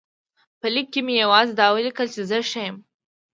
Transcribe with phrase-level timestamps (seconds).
[0.59, 2.77] په لیک کې مې یوازې دا ولیکل چې زه ښه یم.